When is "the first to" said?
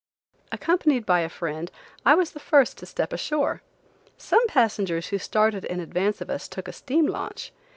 2.31-2.87